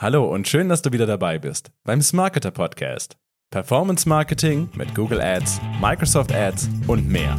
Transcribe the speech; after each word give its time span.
Hallo 0.00 0.32
und 0.32 0.46
schön, 0.46 0.68
dass 0.68 0.80
du 0.80 0.92
wieder 0.92 1.06
dabei 1.06 1.40
bist 1.40 1.72
beim 1.82 2.00
Smarketer 2.02 2.52
Podcast. 2.52 3.16
Performance 3.50 4.08
Marketing 4.08 4.68
mit 4.76 4.94
Google 4.94 5.20
Ads, 5.20 5.60
Microsoft 5.80 6.32
Ads 6.32 6.70
und 6.86 7.08
mehr. 7.08 7.36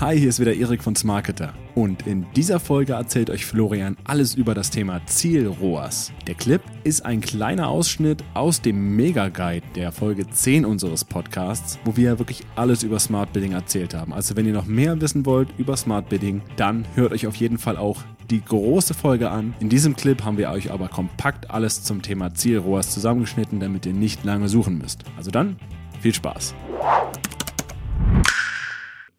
Hi, 0.00 0.16
hier 0.16 0.28
ist 0.28 0.38
wieder 0.38 0.54
Erik 0.54 0.84
von 0.84 0.94
Smarketer 0.94 1.54
und 1.74 2.06
in 2.06 2.24
dieser 2.36 2.60
Folge 2.60 2.92
erzählt 2.92 3.30
euch 3.30 3.44
Florian 3.44 3.96
alles 4.04 4.36
über 4.36 4.54
das 4.54 4.70
Thema 4.70 5.04
Ziel-ROAS. 5.06 6.12
Der 6.28 6.36
Clip 6.36 6.62
ist 6.84 7.04
ein 7.04 7.20
kleiner 7.20 7.66
Ausschnitt 7.66 8.22
aus 8.32 8.62
dem 8.62 8.94
Mega-Guide 8.94 9.66
der 9.74 9.90
Folge 9.90 10.30
10 10.30 10.64
unseres 10.64 11.04
Podcasts, 11.04 11.80
wo 11.84 11.96
wir 11.96 12.20
wirklich 12.20 12.44
alles 12.54 12.84
über 12.84 13.00
Smart 13.00 13.32
Bidding 13.32 13.54
erzählt 13.54 13.92
haben. 13.92 14.12
Also 14.12 14.36
wenn 14.36 14.46
ihr 14.46 14.52
noch 14.52 14.66
mehr 14.66 15.00
wissen 15.00 15.26
wollt 15.26 15.48
über 15.58 15.76
Smart 15.76 16.08
Bidding, 16.08 16.42
dann 16.54 16.86
hört 16.94 17.10
euch 17.10 17.26
auf 17.26 17.34
jeden 17.34 17.58
Fall 17.58 17.76
auch 17.76 18.04
die 18.30 18.44
große 18.44 18.94
Folge 18.94 19.30
an. 19.30 19.52
In 19.58 19.68
diesem 19.68 19.96
Clip 19.96 20.22
haben 20.22 20.38
wir 20.38 20.50
euch 20.50 20.70
aber 20.70 20.86
kompakt 20.86 21.50
alles 21.50 21.82
zum 21.82 22.02
Thema 22.02 22.32
Ziel-ROAS 22.32 22.94
zusammengeschnitten, 22.94 23.58
damit 23.58 23.84
ihr 23.84 23.94
nicht 23.94 24.24
lange 24.24 24.48
suchen 24.48 24.78
müsst. 24.78 25.02
Also 25.16 25.32
dann, 25.32 25.56
viel 26.00 26.14
Spaß! 26.14 26.54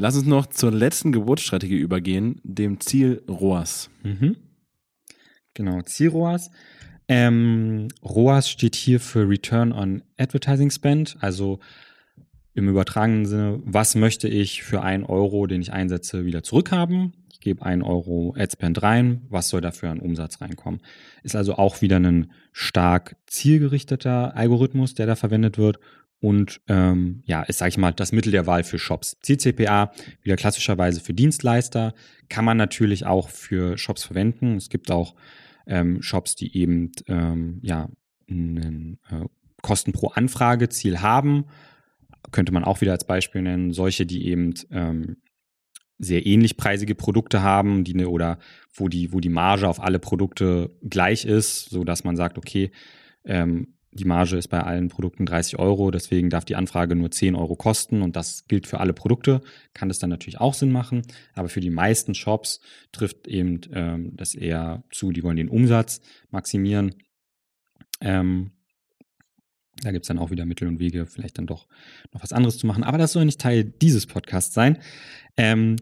Lass 0.01 0.15
uns 0.15 0.27
noch 0.27 0.45
zur 0.45 0.71
letzten 0.71 1.11
Geburtsstrategie 1.11 1.75
übergehen, 1.75 2.39
dem 2.43 2.79
Ziel 2.79 3.21
ROAS. 3.27 3.89
Mhm. 4.03 4.37
Genau, 5.53 5.81
Ziel 5.81 6.07
ROAS. 6.07 6.51
Ähm, 7.09 7.89
ROAS 8.01 8.49
steht 8.49 8.77
hier 8.77 9.01
für 9.01 9.27
Return 9.27 9.73
on 9.73 10.01
Advertising 10.17 10.71
Spend, 10.71 11.17
also 11.19 11.59
im 12.53 12.69
übertragenen 12.69 13.25
Sinne, 13.25 13.59
was 13.65 13.95
möchte 13.95 14.29
ich 14.29 14.63
für 14.63 14.83
einen 14.83 15.03
Euro, 15.03 15.47
den 15.47 15.61
ich 15.61 15.73
einsetze, 15.73 16.23
wieder 16.23 16.43
zurückhaben? 16.43 17.11
Ich 17.33 17.41
gebe 17.41 17.65
einen 17.65 17.81
Euro 17.81 18.33
Adspend 18.37 18.81
rein, 18.81 19.23
was 19.27 19.49
soll 19.49 19.59
dafür 19.59 19.89
an 19.89 19.99
Umsatz 19.99 20.39
reinkommen? 20.39 20.79
Ist 21.23 21.35
also 21.35 21.55
auch 21.55 21.81
wieder 21.81 21.99
ein 21.99 22.31
stark 22.53 23.17
zielgerichteter 23.27 24.33
Algorithmus, 24.37 24.93
der 24.93 25.07
da 25.07 25.17
verwendet 25.17 25.57
wird 25.57 25.77
und 26.21 26.61
ähm, 26.67 27.23
ja, 27.25 27.43
ist, 27.43 27.59
sage 27.59 27.69
ich 27.69 27.77
mal, 27.77 27.93
das 27.93 28.11
Mittel 28.11 28.31
der 28.31 28.45
Wahl 28.45 28.63
für 28.63 28.77
Shops. 28.77 29.17
CCPA, 29.21 29.91
wieder 30.21 30.35
klassischerweise 30.35 30.99
für 30.99 31.13
Dienstleister, 31.13 31.93
kann 32.27 32.45
man 32.45 32.57
natürlich 32.57 33.05
auch 33.05 33.29
für 33.29 33.77
Shops 33.77 34.03
verwenden. 34.03 34.57
Es 34.57 34.69
gibt 34.69 34.91
auch 34.91 35.15
ähm, 35.65 36.01
Shops, 36.01 36.35
die 36.35 36.55
eben 36.57 36.91
ähm, 37.07 37.59
ja, 37.61 37.89
ein 38.29 38.99
äh, 39.09 39.25
Kosten 39.61 39.93
pro 39.93 40.07
Anfrage 40.07 40.69
Ziel 40.69 41.01
haben. 41.01 41.45
Könnte 42.31 42.51
man 42.51 42.65
auch 42.65 42.81
wieder 42.81 42.91
als 42.91 43.05
Beispiel 43.05 43.41
nennen. 43.41 43.71
Solche, 43.71 44.05
die 44.05 44.27
eben 44.27 44.53
ähm, 44.71 45.17
sehr 45.99 46.25
ähnlich 46.25 46.57
preisige 46.57 46.95
Produkte 46.95 47.41
haben, 47.41 47.83
die 47.83 47.93
ne, 47.93 48.09
oder 48.09 48.39
wo 48.73 48.87
die, 48.87 49.13
wo 49.13 49.19
die 49.19 49.29
Marge 49.29 49.67
auf 49.67 49.81
alle 49.81 49.99
Produkte 49.99 50.75
gleich 50.81 51.25
ist, 51.25 51.69
so 51.69 51.83
dass 51.83 52.03
man 52.03 52.15
sagt, 52.15 52.37
okay, 52.37 52.71
ähm, 53.25 53.75
die 53.91 54.05
Marge 54.05 54.37
ist 54.37 54.49
bei 54.49 54.61
allen 54.61 54.87
Produkten 54.89 55.25
30 55.25 55.57
Euro, 55.57 55.89
deswegen 55.89 56.29
darf 56.29 56.45
die 56.45 56.55
Anfrage 56.55 56.95
nur 56.95 57.09
10 57.09 57.35
Euro 57.35 57.55
kosten 57.55 58.01
und 58.01 58.15
das 58.15 58.47
gilt 58.47 58.67
für 58.67 58.79
alle 58.79 58.93
Produkte. 58.93 59.41
Kann 59.73 59.89
das 59.89 59.97
dann 59.97 60.11
natürlich 60.11 60.39
auch 60.39 60.53
Sinn 60.53 60.71
machen, 60.71 61.01
aber 61.33 61.49
für 61.49 61.59
die 61.59 61.71
meisten 61.71 62.13
Shops 62.13 62.59
trifft 62.91 63.27
eben 63.27 63.61
ähm, 63.73 64.15
das 64.15 64.35
eher 64.35 64.83
zu, 64.91 65.11
die 65.11 65.23
wollen 65.23 65.37
den 65.37 65.49
Umsatz 65.49 66.01
maximieren. 66.29 66.95
Ähm, 68.01 68.51
da 69.81 69.91
gibt 69.91 70.03
es 70.03 70.07
dann 70.07 70.19
auch 70.19 70.29
wieder 70.29 70.45
Mittel 70.45 70.67
und 70.67 70.79
Wege, 70.79 71.05
vielleicht 71.05 71.37
dann 71.37 71.47
doch 71.47 71.67
noch 72.13 72.21
was 72.21 72.33
anderes 72.33 72.57
zu 72.57 72.67
machen, 72.67 72.83
aber 72.83 72.97
das 72.97 73.13
soll 73.13 73.25
nicht 73.25 73.41
Teil 73.41 73.63
dieses 73.63 74.05
Podcasts 74.05 74.53
sein. 74.53 74.77
Ähm, 75.35 75.77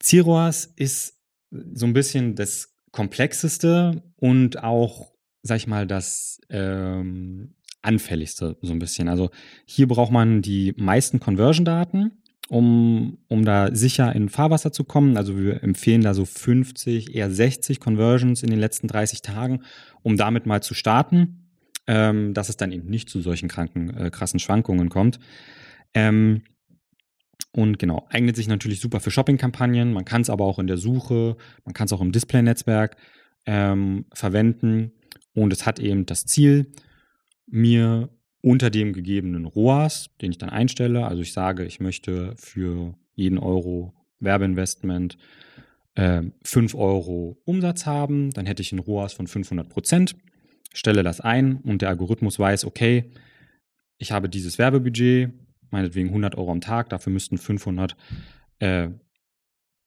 Ziroas 0.00 0.66
ist 0.76 1.18
so 1.50 1.86
ein 1.86 1.92
bisschen 1.92 2.34
das 2.34 2.74
komplexeste 2.92 4.02
und 4.16 4.62
auch 4.62 5.12
sag 5.42 5.56
ich 5.56 5.66
mal, 5.66 5.86
das 5.86 6.40
ähm, 6.50 7.54
anfälligste 7.82 8.56
so 8.60 8.72
ein 8.72 8.78
bisschen. 8.78 9.08
Also 9.08 9.30
hier 9.64 9.88
braucht 9.88 10.12
man 10.12 10.42
die 10.42 10.74
meisten 10.76 11.20
Conversion-Daten, 11.20 12.12
um, 12.48 13.18
um 13.28 13.44
da 13.44 13.74
sicher 13.74 14.14
in 14.14 14.28
Fahrwasser 14.28 14.72
zu 14.72 14.84
kommen. 14.84 15.16
Also 15.16 15.38
wir 15.38 15.62
empfehlen 15.62 16.02
da 16.02 16.14
so 16.14 16.24
50, 16.24 17.14
eher 17.14 17.30
60 17.30 17.80
Conversions 17.80 18.42
in 18.42 18.50
den 18.50 18.58
letzten 18.58 18.88
30 18.88 19.22
Tagen, 19.22 19.62
um 20.02 20.16
damit 20.16 20.46
mal 20.46 20.62
zu 20.62 20.74
starten, 20.74 21.48
ähm, 21.86 22.34
dass 22.34 22.48
es 22.48 22.56
dann 22.56 22.72
eben 22.72 22.88
nicht 22.88 23.08
zu 23.08 23.20
solchen 23.20 23.48
kranken, 23.48 23.96
äh, 23.96 24.10
krassen 24.10 24.40
Schwankungen 24.40 24.88
kommt. 24.88 25.18
Ähm, 25.94 26.42
und 27.52 27.78
genau, 27.78 28.06
eignet 28.10 28.36
sich 28.36 28.46
natürlich 28.46 28.80
super 28.80 29.00
für 29.00 29.10
Shopping-Kampagnen. 29.10 29.92
Man 29.92 30.04
kann 30.04 30.22
es 30.22 30.30
aber 30.30 30.44
auch 30.44 30.58
in 30.58 30.66
der 30.66 30.76
Suche, 30.76 31.36
man 31.64 31.74
kann 31.74 31.86
es 31.86 31.92
auch 31.92 32.00
im 32.00 32.12
Display-Netzwerk 32.12 32.96
ähm, 33.46 34.04
verwenden. 34.12 34.92
Und 35.34 35.52
es 35.52 35.66
hat 35.66 35.78
eben 35.78 36.06
das 36.06 36.26
Ziel, 36.26 36.72
mir 37.46 38.10
unter 38.42 38.70
dem 38.70 38.92
gegebenen 38.92 39.44
ROAS, 39.44 40.10
den 40.20 40.30
ich 40.30 40.38
dann 40.38 40.50
einstelle, 40.50 41.06
also 41.06 41.22
ich 41.22 41.32
sage, 41.32 41.64
ich 41.64 41.80
möchte 41.80 42.34
für 42.36 42.94
jeden 43.14 43.38
Euro 43.38 43.92
Werbeinvestment 44.18 45.18
äh, 45.94 46.22
5 46.44 46.74
Euro 46.74 47.40
Umsatz 47.44 47.86
haben, 47.86 48.30
dann 48.30 48.46
hätte 48.46 48.62
ich 48.62 48.72
einen 48.72 48.80
ROAS 48.80 49.12
von 49.12 49.26
500 49.26 49.68
Prozent, 49.68 50.16
stelle 50.72 51.02
das 51.02 51.20
ein 51.20 51.56
und 51.56 51.82
der 51.82 51.90
Algorithmus 51.90 52.38
weiß, 52.38 52.64
okay, 52.64 53.10
ich 53.98 54.12
habe 54.12 54.28
dieses 54.28 54.58
Werbebudget, 54.58 55.30
meinetwegen 55.70 56.08
100 56.08 56.36
Euro 56.36 56.50
am 56.52 56.60
Tag, 56.60 56.88
dafür 56.88 57.12
müssten 57.12 57.36
500, 57.36 57.96
äh, 58.60 58.88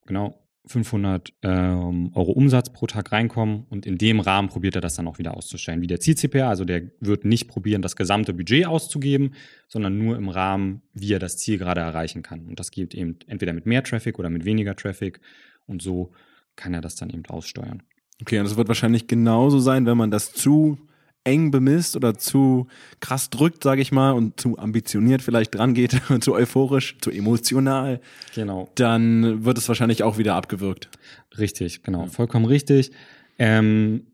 genau, 0.06 0.43
500 0.66 1.34
ähm, 1.41 2.12
Euro 2.13 2.31
Umsatz 2.31 2.72
pro 2.72 2.88
Tag 2.88 3.12
reinkommen 3.12 3.66
und 3.69 3.85
in 3.85 3.97
dem 3.97 4.22
Rahmen 4.22 4.47
probiert 4.47 4.75
er 4.75 4.81
das 4.81 4.96
dann 4.96 5.07
auch 5.07 5.19
wieder 5.19 5.35
auszustellen. 5.35 5.81
Wie 5.81 5.88
der 5.88 6.00
Ziel-CPA, 6.00 6.47
also 6.47 6.63
der 6.63 6.84
wird 7.01 7.25
nicht 7.25 7.50
probieren, 7.50 7.81
das 7.81 7.97
gesamte 7.97 8.34
Budget 8.34 8.66
auszugeben, 8.66 9.34
sondern 9.68 9.97
nur 9.97 10.16
im 10.16 10.29
Rahmen, 10.29 10.81
wie 10.94 11.12
er 11.12 11.19
das 11.19 11.38
Ziel 11.38 11.57
gerade 11.57 11.81
erreichen 11.81 12.24
kann. 12.24 12.46
Und 12.47 12.59
das 12.59 12.72
geht 12.72 12.94
eben 12.94 13.18
entweder 13.28 13.51
mit 13.51 13.66
mehr 13.66 13.84
Traffic 13.84 14.19
oder 14.19 14.29
mit 14.29 14.46
weniger 14.46 14.75
Traffic 14.75 15.19
und 15.68 15.81
so 15.81 16.12
kann 16.56 16.74
er 16.74 16.81
das 16.81 16.95
dann 16.95 17.09
eben 17.09 17.25
aussteuern. 17.25 17.84
Okay, 18.22 18.40
und 18.40 18.45
es 18.45 18.56
wird 18.56 18.68
wahrscheinlich 18.69 19.07
genauso 19.07 19.59
sein, 19.59 19.85
wenn 19.85 19.97
man 19.97 20.12
das 20.12 20.31
zu 20.31 20.78
eng 21.23 21.51
bemisst 21.51 21.95
oder 21.95 22.16
zu 22.16 22.67
krass 23.00 23.29
drückt, 23.29 23.63
sage 23.63 23.81
ich 23.81 23.91
mal, 23.91 24.11
und 24.11 24.39
zu 24.39 24.57
ambitioniert 24.57 25.22
vielleicht 25.22 25.56
dran 25.56 25.73
geht, 25.73 26.01
zu 26.22 26.34
euphorisch, 26.34 26.97
zu 27.00 27.11
emotional, 27.11 28.01
genau. 28.35 28.69
dann 28.75 29.45
wird 29.45 29.57
es 29.57 29.67
wahrscheinlich 29.67 30.03
auch 30.03 30.17
wieder 30.17 30.35
abgewürgt. 30.35 30.89
Richtig, 31.38 31.83
genau, 31.83 32.07
vollkommen 32.07 32.45
richtig. 32.45 32.91
Ähm, 33.39 34.07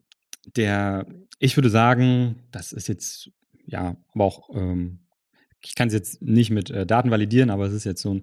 der, 0.56 1.06
ich 1.38 1.56
würde 1.56 1.70
sagen, 1.70 2.36
das 2.52 2.72
ist 2.72 2.88
jetzt, 2.88 3.30
ja, 3.66 3.96
aber 4.14 4.24
auch, 4.24 4.48
ähm, 4.54 5.00
ich 5.62 5.74
kann 5.74 5.88
es 5.88 5.94
jetzt 5.94 6.22
nicht 6.22 6.50
mit 6.50 6.70
äh, 6.70 6.86
Daten 6.86 7.10
validieren, 7.10 7.50
aber 7.50 7.66
es 7.66 7.74
ist 7.74 7.84
jetzt 7.84 8.00
so 8.00 8.14
ein 8.14 8.22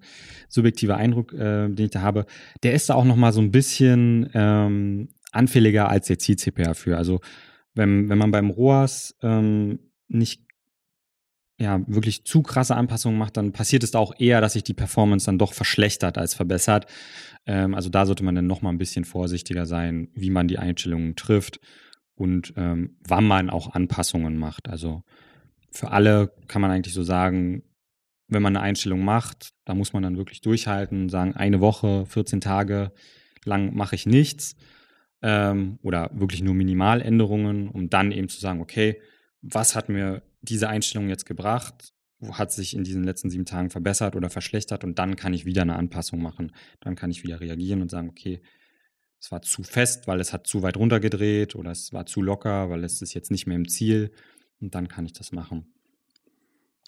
subjektiver 0.50 0.98
Eindruck, 0.98 1.34
äh, 1.34 1.70
den 1.70 1.86
ich 1.86 1.92
da 1.92 2.02
habe. 2.02 2.26
Der 2.64 2.74
ist 2.74 2.90
da 2.90 2.96
auch 2.96 3.06
noch 3.06 3.16
mal 3.16 3.32
so 3.32 3.42
ein 3.42 3.52
bisschen 3.52 4.30
ähm, 4.34 5.10
anfälliger 5.32 5.90
als 5.90 6.08
der 6.08 6.18
Ziel-CPA 6.18 6.74
für. 6.74 6.98
Also 6.98 7.20
wenn, 7.78 8.10
wenn 8.10 8.18
man 8.18 8.32
beim 8.32 8.50
ROAS 8.50 9.16
ähm, 9.22 9.80
nicht 10.08 10.42
ja, 11.60 11.82
wirklich 11.88 12.24
zu 12.24 12.44
krasse 12.44 12.76
Anpassungen 12.76 13.18
macht, 13.18 13.38
dann 13.38 13.52
passiert 13.52 13.84
es 13.84 13.96
auch 13.96 14.14
eher, 14.20 14.42
dass 14.42 14.54
sich 14.54 14.64
die 14.64 14.76
Performance 14.76 15.26
dann 15.26 15.40
doch 15.40 15.54
verschlechtert 15.54 16.18
als 16.18 16.36
verbessert. 16.36 16.86
Ähm, 17.46 17.74
also 17.74 17.90
da 17.90 18.06
sollte 18.06 18.24
man 18.24 18.36
dann 18.36 18.48
noch 18.48 18.62
mal 18.62 18.70
ein 18.70 18.78
bisschen 18.78 19.06
vorsichtiger 19.06 19.66
sein, 19.66 20.10
wie 20.14 20.30
man 20.30 20.48
die 20.48 20.60
Einstellungen 20.60 21.16
trifft 21.16 21.60
und 22.16 22.54
ähm, 22.58 22.98
wann 23.08 23.26
man 23.26 23.50
auch 23.50 23.74
Anpassungen 23.74 24.38
macht. 24.38 24.70
Also 24.70 25.04
für 25.72 25.92
alle 25.92 26.32
kann 26.48 26.62
man 26.62 26.72
eigentlich 26.72 26.94
so 26.94 27.04
sagen, 27.04 27.64
wenn 28.28 28.42
man 28.42 28.56
eine 28.56 28.64
Einstellung 28.64 29.04
macht, 29.04 29.54
da 29.66 29.74
muss 29.74 29.94
man 29.94 30.04
dann 30.04 30.18
wirklich 30.18 30.42
durchhalten, 30.42 31.10
sagen, 31.10 31.36
eine 31.36 31.60
Woche, 31.60 32.06
14 32.06 32.42
Tage 32.42 32.92
lang 33.46 33.74
mache 33.74 33.96
ich 33.96 34.06
nichts 34.06 34.56
ähm, 35.22 35.80
oder 35.82 36.10
wirklich 36.14 36.42
nur 36.42 36.54
Minimaländerungen, 36.54 37.70
um 37.70 37.90
dann 37.90 38.12
eben 38.12 38.30
zu 38.30 38.40
sagen, 38.40 38.62
okay, 38.62 39.02
was 39.42 39.76
hat 39.76 39.90
mir 39.90 40.24
diese 40.42 40.70
Einstellung 40.70 41.10
jetzt 41.10 41.26
gebracht? 41.26 41.94
Hat 42.32 42.52
sich 42.52 42.76
in 42.76 42.84
diesen 42.84 43.04
letzten 43.04 43.30
sieben 43.30 43.46
Tagen 43.46 43.70
verbessert 43.70 44.16
oder 44.16 44.30
verschlechtert? 44.30 44.84
Und 44.84 44.98
dann 45.00 45.16
kann 45.16 45.34
ich 45.34 45.46
wieder 45.46 45.62
eine 45.62 45.76
Anpassung 45.76 46.22
machen. 46.22 46.52
Dann 46.80 46.96
kann 46.96 47.12
ich 47.12 47.24
wieder 47.24 47.40
reagieren 47.40 47.82
und 47.82 47.92
sagen, 47.92 48.10
okay, 48.10 48.42
es 49.20 49.32
war 49.32 49.42
zu 49.42 49.64
fest, 49.64 50.08
weil 50.08 50.20
es 50.20 50.34
hat 50.34 50.48
zu 50.48 50.62
weit 50.62 50.78
runtergedreht 50.78 51.56
oder 51.56 51.72
es 51.72 51.94
war 51.94 52.06
zu 52.06 52.22
locker, 52.22 52.70
weil 52.70 52.84
es 52.84 53.02
ist 53.02 53.14
jetzt 53.14 53.32
nicht 53.32 53.48
mehr 53.48 53.56
im 53.56 53.68
Ziel. 53.68 54.12
Und 54.60 54.76
dann 54.76 54.88
kann 54.88 55.06
ich 55.06 55.14
das 55.14 55.32
machen. 55.32 55.74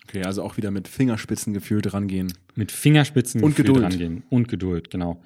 Okay, 0.06 0.24
also 0.24 0.44
auch 0.44 0.58
wieder 0.58 0.72
mit 0.72 0.88
Fingerspitzengefühl 0.88 1.82
drangehen. 1.82 2.34
Mit 2.56 2.72
Fingerspitzengefühl 2.72 3.50
und 3.50 3.56
Geduld. 3.56 3.84
drangehen. 3.84 4.24
Und 4.30 4.48
Geduld, 4.48 4.90
genau. 4.90 5.22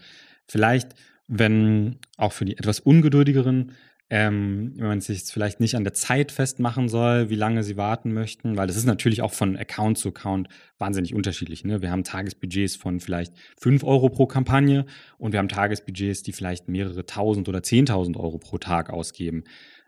Vielleicht 0.48 0.94
wenn 1.28 2.00
auch 2.18 2.34
für 2.34 2.46
die 2.46 2.58
etwas 2.58 2.80
ungeduldigeren, 2.80 3.72
ähm, 4.10 4.74
wenn 4.76 4.88
man 4.88 5.02
sich 5.02 5.24
vielleicht 5.24 5.60
nicht 5.60 5.76
an 5.76 5.84
der 5.84 5.94
Zeit 5.94 6.32
festmachen 6.32 6.88
soll, 6.90 7.30
wie 7.30 7.36
lange 7.36 7.64
sie 7.64 7.78
warten 7.78 8.14
möchten, 8.14 8.58
weil 8.58 8.68
das 8.68 8.76
ist 8.76 8.86
natürlich 8.86 9.22
auch 9.22 9.34
von 9.34 9.58
Account 9.58 9.98
zu 9.98 10.10
Account 10.10 10.50
wahnsinnig 10.78 11.16
unterschiedlich. 11.16 11.64
Ne? 11.64 11.82
Wir 11.82 11.90
haben 11.90 12.04
Tagesbudgets 12.04 12.76
von 12.76 13.00
vielleicht 13.00 13.34
5 13.60 13.84
Euro 13.84 14.10
pro 14.10 14.28
Kampagne 14.28 14.86
und 15.18 15.32
wir 15.32 15.40
haben 15.40 15.48
Tagesbudgets, 15.48 16.22
die 16.22 16.34
vielleicht 16.34 16.68
mehrere 16.68 17.06
tausend 17.06 17.50
oder 17.50 17.64
zehntausend 17.64 18.18
Euro 18.18 18.38
pro 18.38 18.58
Tag 18.58 18.92
ausgeben. 18.92 19.46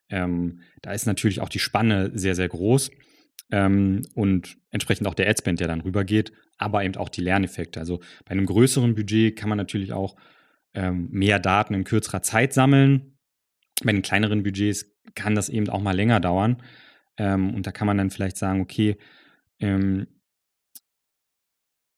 Ähm, 0.09 0.61
da 0.81 0.93
ist 0.93 1.05
natürlich 1.05 1.41
auch 1.41 1.49
die 1.49 1.59
Spanne 1.59 2.11
sehr, 2.15 2.35
sehr 2.35 2.47
groß 2.47 2.89
ähm, 3.51 4.01
und 4.15 4.57
entsprechend 4.71 5.07
auch 5.07 5.13
der 5.13 5.29
Adspend, 5.29 5.59
der 5.59 5.67
dann 5.67 5.81
rübergeht, 5.81 6.31
aber 6.57 6.83
eben 6.83 6.95
auch 6.95 7.09
die 7.09 7.21
Lerneffekte. 7.21 7.79
Also 7.79 7.99
bei 8.23 8.31
einem 8.31 8.45
größeren 8.45 8.95
Budget 8.95 9.35
kann 9.35 9.49
man 9.49 9.57
natürlich 9.57 9.93
auch 9.93 10.15
ähm, 10.75 11.07
mehr 11.11 11.39
Daten 11.39 11.73
in 11.73 11.83
kürzerer 11.83 12.21
Zeit 12.21 12.53
sammeln. 12.53 13.17
Bei 13.83 13.91
den 13.91 14.01
kleineren 14.01 14.43
Budgets 14.43 14.85
kann 15.15 15.35
das 15.35 15.49
eben 15.49 15.69
auch 15.69 15.81
mal 15.81 15.95
länger 15.95 16.19
dauern. 16.19 16.61
Ähm, 17.17 17.53
und 17.53 17.65
da 17.65 17.71
kann 17.71 17.87
man 17.87 17.97
dann 17.97 18.11
vielleicht 18.11 18.37
sagen, 18.37 18.61
okay, 18.61 18.97
ähm, 19.59 20.07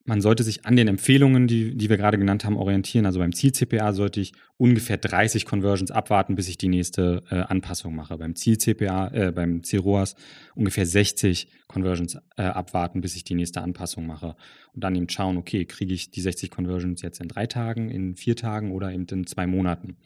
man 0.08 0.22
sollte 0.22 0.44
sich 0.44 0.66
an 0.66 0.78
den 0.78 0.88
Empfehlungen, 0.88 1.48
die, 1.48 1.76
die 1.76 1.90
wir 1.90 1.98
gerade 1.98 2.18
genannt 2.18 2.46
haben, 2.46 2.56
orientieren. 2.56 3.06
Also 3.06 3.20
beim 3.20 3.34
Ziel-CPA 3.34 3.92
sollte 3.92 4.22
ich 4.22 4.32
ungefähr 4.56 4.96
30 4.96 5.46
Conversions 5.46 5.92
abwarten, 5.92 6.36
bis 6.36 6.48
ich 6.48 6.58
die 6.58 6.70
nächste 6.70 7.24
äh, 7.30 7.36
Anpassung 7.36 7.94
mache. 7.94 8.18
Beim 8.18 8.34
Ziel-CPA, 8.34 9.10
äh, 9.10 9.32
beim 9.34 9.64
Ziel-ROAS 9.64 10.16
ungefähr 10.56 10.86
60 10.86 11.50
Conversions 11.68 12.18
äh, 12.38 12.44
abwarten, 12.44 13.02
bis 13.02 13.18
ich 13.18 13.26
die 13.26 13.36
nächste 13.36 13.62
Anpassung 13.62 14.08
mache. 14.08 14.38
Und 14.74 14.86
dann 14.86 14.96
eben 14.96 15.10
schauen, 15.10 15.36
okay, 15.36 15.66
kriege 15.66 15.94
ich 15.94 16.10
die 16.10 16.22
60 16.22 16.52
Conversions 16.52 17.02
jetzt 17.02 17.20
in 17.20 17.28
drei 17.28 17.46
Tagen, 17.46 17.90
in 17.90 18.16
vier 18.16 18.38
Tagen 18.38 18.72
oder 18.72 18.94
eben 18.94 19.08
in 19.12 19.28
zwei 19.28 19.46
Monaten. 19.46 19.98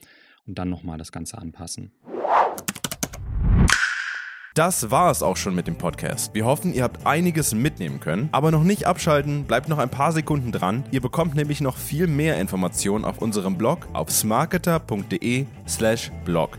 Und 0.48 0.58
dann 0.58 0.68
nochmal 0.68 0.98
das 0.98 1.12
Ganze 1.12 1.38
anpassen. 1.38 1.92
Das 4.54 4.90
war 4.90 5.10
es 5.10 5.22
auch 5.22 5.38
schon 5.38 5.54
mit 5.54 5.66
dem 5.66 5.76
Podcast. 5.76 6.34
Wir 6.34 6.44
hoffen, 6.44 6.74
ihr 6.74 6.82
habt 6.82 7.06
einiges 7.06 7.54
mitnehmen 7.54 8.00
können, 8.00 8.28
aber 8.32 8.50
noch 8.50 8.64
nicht 8.64 8.86
abschalten, 8.86 9.44
bleibt 9.44 9.70
noch 9.70 9.78
ein 9.78 9.88
paar 9.88 10.12
Sekunden 10.12 10.52
dran. 10.52 10.84
Ihr 10.90 11.00
bekommt 11.00 11.34
nämlich 11.34 11.62
noch 11.62 11.78
viel 11.78 12.06
mehr 12.06 12.38
Informationen 12.38 13.06
auf 13.06 13.22
unserem 13.22 13.56
Blog 13.56 13.88
auf 13.94 14.10
smarketer.de/slash 14.10 16.12
blog. 16.26 16.58